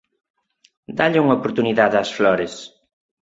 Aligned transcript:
Dálle 0.97 1.21
unha 1.23 1.37
oportunidade 1.39 1.95
ás 2.03 2.11
flores. 2.17 2.53